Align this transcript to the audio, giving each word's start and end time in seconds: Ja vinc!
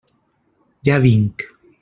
Ja 0.89 0.97
vinc! 1.05 1.47